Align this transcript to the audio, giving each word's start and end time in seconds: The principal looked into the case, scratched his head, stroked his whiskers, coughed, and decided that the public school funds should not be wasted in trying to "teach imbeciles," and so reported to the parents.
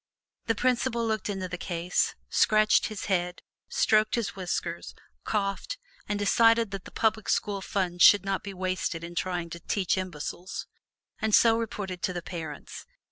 The 0.47 0.55
principal 0.55 1.05
looked 1.05 1.29
into 1.29 1.47
the 1.47 1.59
case, 1.59 2.15
scratched 2.27 2.87
his 2.87 3.05
head, 3.05 3.43
stroked 3.69 4.15
his 4.15 4.35
whiskers, 4.35 4.95
coughed, 5.25 5.77
and 6.09 6.17
decided 6.17 6.71
that 6.71 6.85
the 6.85 6.91
public 6.91 7.29
school 7.29 7.61
funds 7.61 8.01
should 8.01 8.25
not 8.25 8.41
be 8.41 8.51
wasted 8.55 9.03
in 9.03 9.13
trying 9.13 9.51
to 9.51 9.59
"teach 9.59 9.99
imbeciles," 9.99 10.65
and 11.19 11.35
so 11.35 11.55
reported 11.55 12.01
to 12.01 12.13
the 12.13 12.23
parents. 12.23 12.87